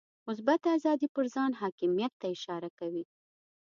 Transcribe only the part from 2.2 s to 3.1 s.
ته اشاره کوي.